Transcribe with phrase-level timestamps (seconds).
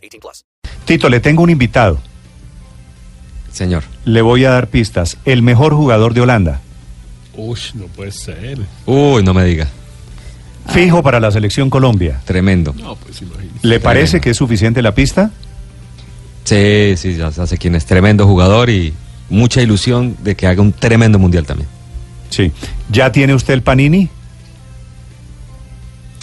[0.00, 0.44] 18 plus.
[0.84, 1.98] Tito, le tengo un invitado.
[3.52, 3.82] Señor.
[4.04, 5.18] Le voy a dar pistas.
[5.24, 6.60] El mejor jugador de Holanda.
[7.34, 8.58] Uy, no puede ser.
[8.86, 9.68] Uy, no me diga.
[10.68, 12.20] Fijo para la selección Colombia.
[12.24, 12.72] Tremendo.
[12.78, 13.58] No, pues imagínese.
[13.66, 14.22] ¿Le parece Tremendo.
[14.24, 15.30] que es suficiente la pista?
[16.44, 17.86] Sí, sí, ya sé quién es.
[17.86, 18.94] Tremendo jugador y
[19.28, 21.68] mucha ilusión de que haga un tremendo mundial también.
[22.30, 22.52] Sí.
[22.88, 24.08] ¿Ya tiene usted el Panini?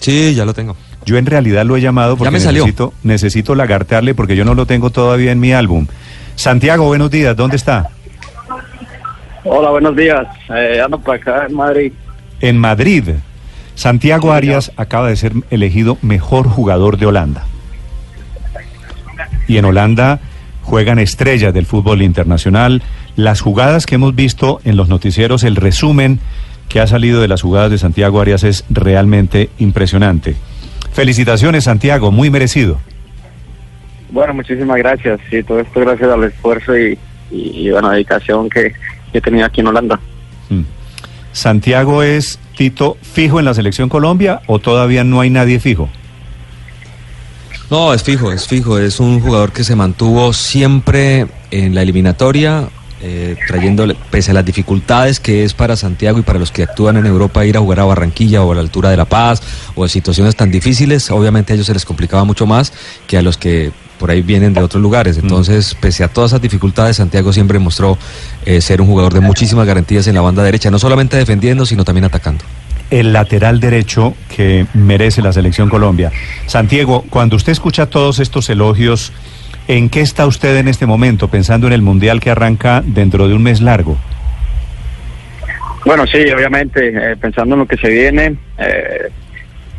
[0.02, 0.76] Sí, ya lo tengo.
[1.08, 2.64] Yo en realidad lo he llamado porque me salió.
[2.64, 5.88] necesito, necesito lagartearle porque yo no lo tengo todavía en mi álbum.
[6.36, 7.34] Santiago, buenos días.
[7.34, 7.92] ¿Dónde está?
[9.46, 10.28] Hola, buenos días.
[10.54, 11.94] Eh, ando por acá en Madrid.
[12.42, 13.06] En Madrid.
[13.74, 14.34] Santiago.
[14.34, 17.46] Arias acaba de ser elegido mejor jugador de Holanda.
[19.48, 20.20] Y en Holanda
[20.62, 22.84] juegan estrellas del fútbol internacional.
[23.16, 26.20] Las jugadas que hemos visto en los noticieros, el resumen
[26.68, 30.36] que ha salido de las jugadas de Santiago Arias es realmente impresionante.
[30.98, 32.80] Felicitaciones, Santiago, muy merecido.
[34.10, 35.20] Bueno, muchísimas gracias.
[35.30, 36.98] Sí, todo esto gracias al esfuerzo y,
[37.30, 38.74] y, bueno, dedicación que,
[39.12, 40.00] que he tenido aquí en Holanda.
[40.50, 40.64] Mm.
[41.34, 45.88] Santiago es Tito fijo en la selección Colombia o todavía no hay nadie fijo.
[47.70, 48.80] No, es fijo, es fijo.
[48.80, 52.70] Es un jugador que se mantuvo siempre en la eliminatoria,
[53.02, 56.98] eh, trayéndole, pese a las dificultades que es para Santiago y para los que actúan
[56.98, 59.42] en Europa ir a jugar a Barranquilla o a la altura de La Paz
[59.76, 62.74] o en situaciones tan difíciles, obviamente a ellos se les complicaba mucho más
[63.06, 65.18] que a los que por ahí vienen de otros lugares.
[65.18, 67.98] Entonces, pese a todas esas dificultades, Santiago siempre mostró
[68.46, 71.84] eh, ser un jugador de muchísimas garantías en la banda derecha, no solamente defendiendo, sino
[71.84, 72.44] también atacando.
[72.90, 76.12] El lateral derecho que merece la selección Colombia.
[76.46, 79.12] Santiago, cuando usted escucha todos estos elogios,
[79.68, 83.34] ¿en qué está usted en este momento pensando en el Mundial que arranca dentro de
[83.34, 83.98] un mes largo?
[85.86, 89.10] Bueno, sí, obviamente, eh, pensando en lo que se viene, eh,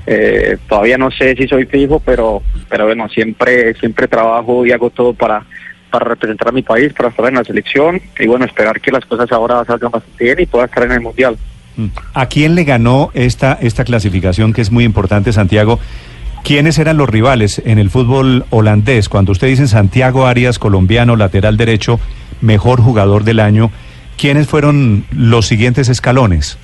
[0.06, 4.88] eh, todavía no sé si soy fijo, pero pero bueno, siempre siempre trabajo y hago
[4.88, 5.44] todo para
[5.90, 9.04] para representar a mi país, para estar en la selección y bueno, esperar que las
[9.04, 11.36] cosas ahora salgan bastante bien y pueda estar en el Mundial.
[12.14, 15.78] ¿A quién le ganó esta, esta clasificación que es muy importante, Santiago?
[16.44, 19.08] ¿Quiénes eran los rivales en el fútbol holandés?
[19.08, 22.00] Cuando usted dice Santiago Arias, colombiano, lateral derecho,
[22.40, 23.70] mejor jugador del año,
[24.16, 26.58] ¿quiénes fueron los siguientes escalones?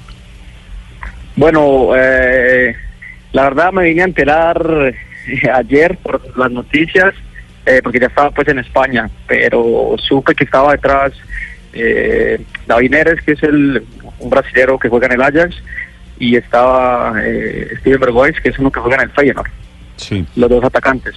[1.37, 2.75] Bueno, eh,
[3.33, 4.95] la verdad me vine a enterar
[5.27, 7.15] eh, ayer por las noticias,
[7.67, 11.13] eh, porque ya estaba pues en España, pero supe que estaba detrás
[11.75, 12.41] eh,
[13.25, 13.83] que es el,
[14.25, 15.57] un brasilero que juega en el Ajax,
[16.19, 19.51] y estaba eh, Steven Berghuis, que es uno que juega en el Feyenoord,
[19.97, 20.25] Sí.
[20.37, 21.15] los dos atacantes.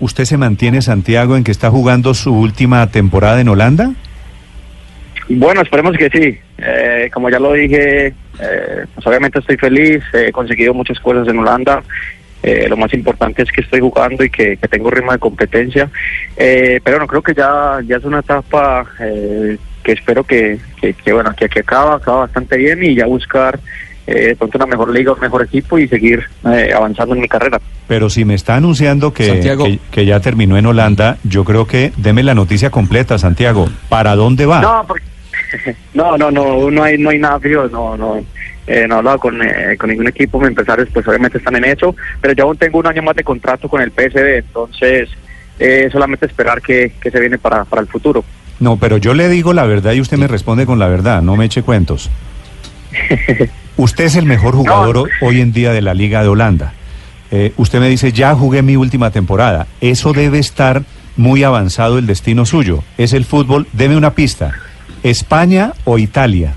[0.00, 3.92] ¿Usted se mantiene, Santiago, en que está jugando su última temporada en Holanda?
[5.28, 6.38] Bueno, esperemos que sí.
[6.58, 11.38] Eh, como ya lo dije, eh, pues obviamente estoy feliz, he conseguido muchas cosas en
[11.38, 11.82] Holanda.
[12.46, 15.88] Eh, lo más importante es que estoy jugando y que, que tengo ritmo de competencia.
[16.36, 20.92] Eh, pero no creo que ya, ya es una etapa eh, que espero que, que,
[20.92, 23.58] que, bueno, que, que acaba, acaba bastante bien y ya buscar
[24.06, 26.22] eh, de pronto una mejor liga, un mejor equipo y seguir
[26.52, 27.58] eh, avanzando en mi carrera.
[27.88, 29.64] Pero si me está anunciando que, Santiago.
[29.64, 33.70] que, que ya terminó en Holanda, yo creo que deme la noticia completa, Santiago.
[33.88, 34.60] ¿Para dónde va?
[34.60, 35.04] No, porque-
[35.94, 38.22] no, no, no, no hay, no hay nada frío, no, no,
[38.66, 41.64] eh, no he hablado con, eh, con ningún equipo, mis empresarios pues obviamente están en
[41.64, 45.08] eso, pero yo aún tengo un año más de contrato con el PSV, entonces
[45.58, 48.24] eh, solamente esperar que, que se viene para, para el futuro.
[48.60, 51.36] No, pero yo le digo la verdad y usted me responde con la verdad, no
[51.36, 52.10] me eche cuentos.
[53.76, 55.04] Usted es el mejor jugador No.
[55.20, 56.72] hoy en día de la Liga de Holanda.
[57.32, 59.66] Eh, usted me dice, ya jugué mi última temporada.
[59.80, 60.84] Eso debe estar
[61.16, 62.84] muy avanzado el destino suyo.
[62.98, 63.66] Es el fútbol.
[63.72, 64.52] Deme una pista.
[65.02, 66.54] ¿España o Italia?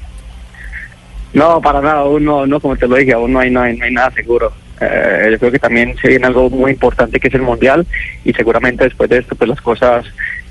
[1.33, 3.77] No, para nada, aún no, no, como te lo dije, aún no hay, no hay,
[3.77, 4.51] no hay nada seguro.
[4.79, 7.85] Eh, yo creo que también se viene algo muy importante que es el Mundial
[8.23, 10.05] y seguramente después de esto pues las cosas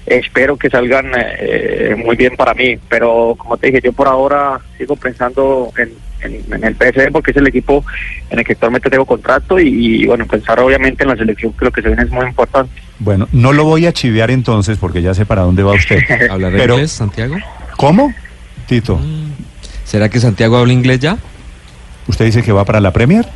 [0.05, 4.59] espero que salgan eh, muy bien para mí, pero como te dije, yo por ahora
[4.79, 5.91] sigo pensando en,
[6.23, 7.85] en, en el PSG porque es el equipo
[8.31, 9.69] en el que actualmente tengo contrato y,
[10.03, 12.73] y, bueno, pensar obviamente en la selección que lo que se viene es muy importante.
[12.99, 16.01] Bueno, no lo voy a chivear entonces porque ya sé para dónde va usted.
[16.31, 17.37] ¿Hablar Pero- inglés, Santiago?
[17.77, 18.13] ¿Cómo?
[18.67, 19.01] Tito,
[19.87, 21.19] ¿Será que Santiago habla inglés ya?
[22.09, 23.27] ¿usted dice que va para la Premier?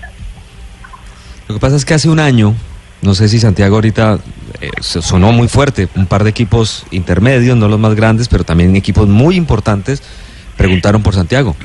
[1.49, 2.55] Lo que pasa es que hace un año,
[3.02, 4.19] no sé si Santiago ahorita
[4.61, 5.88] eh, sonó muy fuerte.
[5.97, 10.02] Un par de equipos intermedios, no los más grandes, pero también equipos muy importantes,
[10.56, 11.56] preguntaron por Santiago.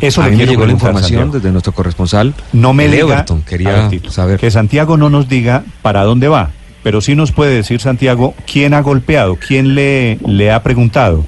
[0.00, 1.32] Eso a le mí me llegó la información Santiago.
[1.34, 2.34] desde nuestro corresponsal.
[2.52, 3.42] No me diga, Everton.
[3.42, 4.40] Quería ver, saber.
[4.40, 6.50] que Santiago no nos diga para dónde va,
[6.82, 11.24] pero sí nos puede decir Santiago quién ha golpeado, quién le, le ha preguntado.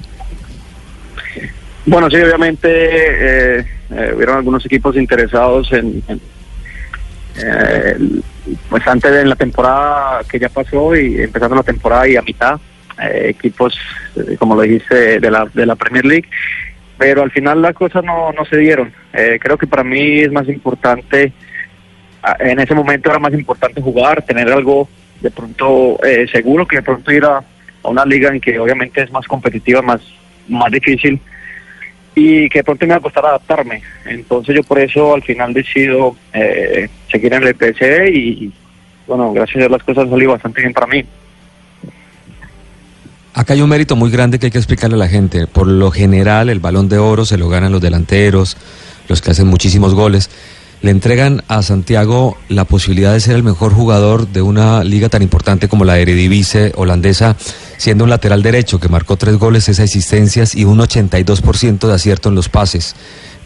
[1.85, 6.21] Bueno, sí, obviamente eh, eh, hubieron algunos equipos interesados en, en,
[7.37, 7.97] eh,
[8.69, 12.59] pues antes de la temporada que ya pasó y empezando la temporada y a mitad,
[13.01, 13.75] eh, equipos,
[14.37, 16.29] como lo dijiste, de la, de la Premier League,
[16.99, 18.93] pero al final las cosas no, no se dieron.
[19.11, 21.33] Creo que para mí es más importante,
[22.21, 24.87] ah, en ese momento era más importante jugar, tener algo
[25.19, 25.97] de pronto
[26.31, 29.81] seguro que de pronto ir a, a una liga en que obviamente es más competitiva,
[29.81, 30.01] más,
[30.47, 31.19] más difícil
[32.15, 33.81] y que pronto me va a costar adaptarme.
[34.05, 38.51] Entonces yo por eso al final decido eh, seguir en el PSE y
[39.07, 41.05] bueno, gracias a Dios las cosas han salido bastante bien para mí.
[43.33, 45.47] Acá hay un mérito muy grande que hay que explicarle a la gente.
[45.47, 48.57] Por lo general, el balón de oro se lo ganan los delanteros,
[49.07, 50.29] los que hacen muchísimos goles.
[50.81, 55.21] Le entregan a Santiago la posibilidad de ser el mejor jugador de una liga tan
[55.21, 57.35] importante como la Eredivisie holandesa,
[57.77, 62.29] siendo un lateral derecho que marcó tres goles, seis asistencias y un 82% de acierto
[62.29, 62.95] en los pases.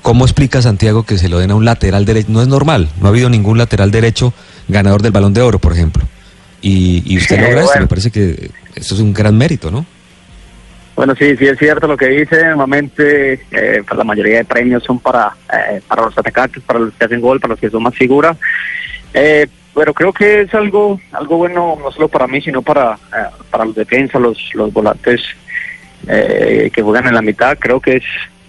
[0.02, 2.28] ¿Cómo explica Santiago que se lo den a un lateral derecho?
[2.32, 4.34] No es normal, no ha habido ningún lateral derecho
[4.70, 6.04] ganador del balón de oro, por ejemplo.
[6.62, 9.86] Y, y usted Eh, logra esto, me parece que eso es un gran mérito, ¿no?
[10.96, 12.46] Bueno, sí, sí es cierto lo que dice.
[12.46, 16.94] Normalmente eh, pues, la mayoría de premios son para, eh, para los atacantes, para los
[16.94, 18.36] que hacen gol, para los que son más figura.
[19.14, 23.30] Eh, pero creo que es algo algo bueno no solo para mí, sino para, eh,
[23.50, 25.22] para los defensas, los, los volantes
[26.08, 27.58] eh, que juegan en la mitad.
[27.60, 28.06] Creo que es,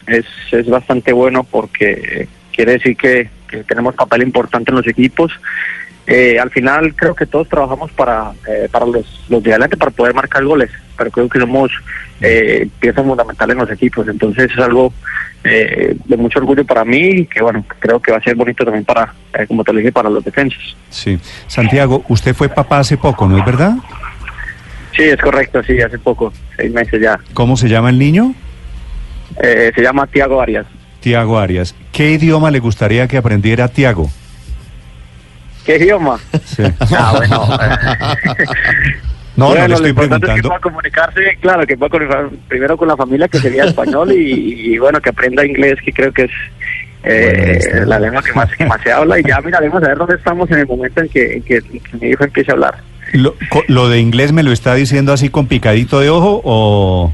[0.07, 3.29] es, es bastante bueno porque quiere decir que
[3.67, 5.33] tenemos papel importante en los equipos.
[6.07, 9.91] Eh, al final creo que todos trabajamos para, eh, para los, los de adelante para
[9.91, 11.73] poder marcar goles, pero creo que somos
[12.21, 14.93] eh, piezas fundamentales en los equipos, entonces es algo
[15.43, 18.65] eh, de mucho orgullo para mí y que bueno, creo que va a ser bonito
[18.65, 20.61] también para, eh, como te lo dije, para los defensas.
[20.91, 21.19] Sí.
[21.47, 23.75] Santiago, usted fue papá hace poco, ¿no es verdad?
[24.97, 27.19] Sí, es correcto, sí, hace poco, seis meses ya.
[27.35, 28.35] ¿Cómo se llama el niño?
[29.43, 30.67] Eh, se llama Tiago Arias.
[31.01, 31.75] Tiago Arias.
[31.93, 34.11] ¿Qué idioma le gustaría que aprendiera Tiago?
[35.67, 36.19] ¿Qué idioma?
[36.45, 36.63] Sí.
[36.97, 37.49] Ah, bueno.
[39.37, 42.31] No, bueno, no le estoy lo importante es que pueda comunicarse, claro, que pueda comunicar
[42.49, 46.11] primero con la familia, que sería español, y, y, bueno, que aprenda inglés, que creo
[46.11, 46.31] que es
[47.05, 49.21] eh, la lengua que más, que más se habla.
[49.21, 51.81] Y ya miraremos a ver dónde estamos en el momento en que, en que, en
[51.81, 52.77] que mi hijo empiece a hablar.
[53.13, 53.35] Lo,
[53.69, 57.13] lo de inglés me lo está diciendo así con picadito de ojo o,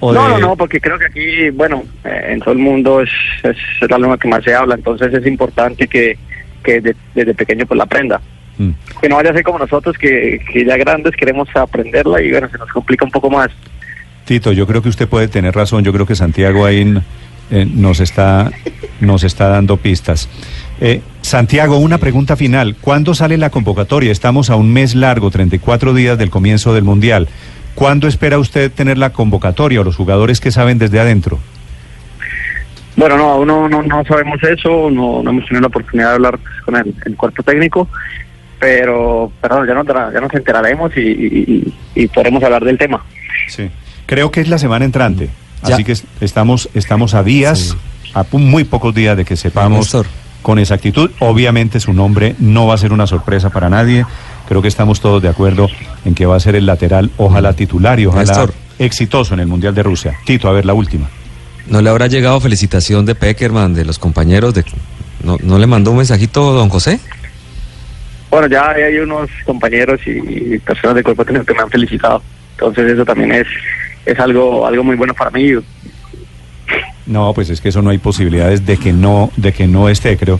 [0.00, 3.02] o No, de- no, no, porque creo que aquí, bueno, eh, en todo el mundo
[3.02, 3.10] es,
[3.44, 3.56] es
[3.88, 6.18] la lengua que más se habla, entonces es importante que,
[6.62, 8.20] que de- desde pequeño pues la aprenda.
[8.58, 8.70] Mm.
[9.00, 12.48] Que no vaya a ser como nosotros, que, que ya grandes queremos aprenderla y bueno,
[12.50, 13.50] se nos complica un poco más.
[14.24, 15.82] Tito, yo creo que usted puede tener razón.
[15.84, 16.94] Yo creo que Santiago ahí
[17.50, 18.50] eh, nos está
[19.00, 20.28] nos está dando pistas.
[20.80, 22.76] Eh, Santiago, una pregunta final.
[22.80, 24.12] ¿Cuándo sale la convocatoria?
[24.12, 27.28] Estamos a un mes largo, 34 días del comienzo del Mundial.
[27.74, 31.38] ¿Cuándo espera usted tener la convocatoria o los jugadores que saben desde adentro?
[32.96, 36.14] Bueno, no, aún no, no, no sabemos eso, no, no hemos tenido la oportunidad de
[36.14, 37.88] hablar con el, el cuerpo técnico,
[38.58, 43.02] pero, pero ya, nos, dará- ya nos enteraremos y, y, podremos hablar del tema.
[43.48, 43.68] Sí.
[44.06, 45.30] Creo que es la semana entrante.
[45.66, 45.74] Ya.
[45.74, 47.76] Así que es- estamos, estamos a días,
[48.14, 49.96] a muy pocos días de que sepamos
[50.42, 51.10] con exactitud.
[51.20, 54.04] Obviamente su nombre no va a ser una sorpresa para nadie.
[54.48, 55.68] Creo que estamos todos de acuerdo
[56.04, 58.52] en que va a ser el lateral, ojalá titular y ojalá Néstor.
[58.78, 60.14] exitoso en el Mundial de Rusia.
[60.26, 61.08] Tito, a ver la última.
[61.66, 64.54] ¿No le habrá llegado felicitación de Peckerman, de los compañeros?
[64.54, 64.64] de
[65.22, 66.98] ¿No, no le mandó un mensajito don José?
[68.30, 72.22] Bueno, ya hay unos compañeros y, y personas del cuerpo técnico que me han felicitado,
[72.52, 73.46] entonces eso también es,
[74.06, 75.52] es algo, algo muy bueno para mí.
[77.06, 80.16] No, pues es que eso no hay posibilidades de que no, de que no esté,
[80.16, 80.38] creo.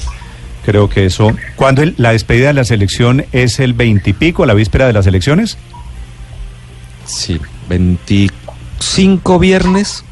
[0.64, 1.36] Creo que eso.
[1.56, 5.58] ¿Cuándo el- la despedida de la selección es el veintipico, la víspera de las elecciones?
[7.04, 10.04] Sí, 25 viernes.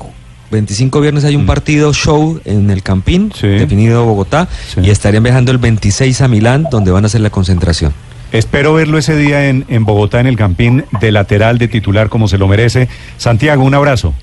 [0.51, 3.47] 25 viernes hay un partido show en el Campín, Sí.
[3.47, 4.81] definido Bogotá, Sí.
[4.83, 7.93] y estarían viajando el 26 a Milán, donde van a hacer la concentración.
[8.33, 12.29] Espero verlo ese día en, en Bogotá, en el Campín, de lateral, de titular, como
[12.29, 12.89] se lo merece.
[13.17, 14.15] Santiago, un abrazo.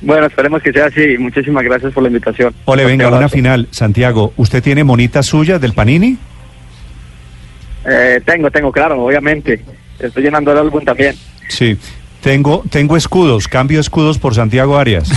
[0.00, 1.16] Bueno, esperemos que sea así.
[1.18, 2.54] Muchísimas gracias por la invitación.
[2.64, 3.68] Ole, venga, una final.
[3.70, 6.16] Santiago, ¿usted tiene monitas suyas del Panini?
[7.84, 9.62] Eh, tengo, tengo, claro, obviamente.
[9.98, 11.14] Estoy llenando el álbum también.
[11.48, 11.76] Sí.
[12.22, 15.08] Tengo, tengo escudos, cambio escudos por Santiago Arias.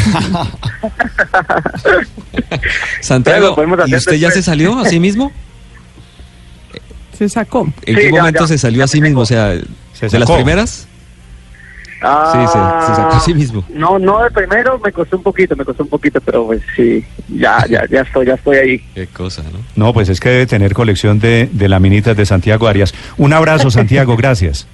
[3.01, 5.31] Santiago, ¿y usted ya se salió a sí mismo?
[7.17, 7.67] Se sacó.
[7.85, 8.47] ¿En Sí, qué ya, momento ya.
[8.47, 9.21] se salió a sí mismo?
[9.21, 9.53] O sea,
[9.93, 10.87] Se ¿de las primeras?
[12.01, 13.63] Ah, Sí, se- se sacó a sí mismo.
[13.69, 17.05] No, no de primero, me costó un poquito, me costó un poquito, pero pues sí,
[17.29, 18.79] ya, ya, ya estoy, ya estoy ahí.
[18.93, 19.59] Qué cosa, ¿no?
[19.75, 22.93] No, pues es que debe tener colección de, de laminitas de Santiago Arias.
[23.17, 24.67] Un abrazo, Santiago, gracias.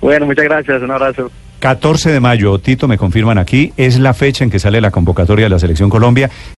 [0.00, 1.30] Bueno, muchas gracias, un abrazo.
[1.58, 5.46] 14 de mayo, Tito, me confirman aquí, es la fecha en que sale la convocatoria
[5.46, 6.30] de la Selección Colombia.